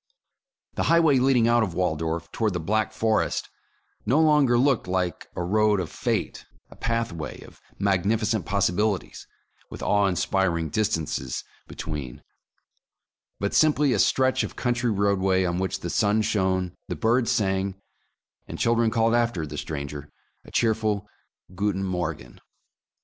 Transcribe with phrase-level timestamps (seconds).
[0.73, 3.49] The highway leading out of Waldorf toward the Black Forest,
[4.03, 9.27] no longer looked like a road of fate,— a pathway of magnificent possibilities,
[9.69, 12.23] with awe inspir ing distances between,—
[13.39, 17.31] but simply a stretch of coun try roadway on which the sun shone, the birds
[17.31, 20.09] sang, men and women and cows worked, and children called after the stranger
[20.43, 21.07] a cheerful
[21.55, 22.41] *'Guten Morgen."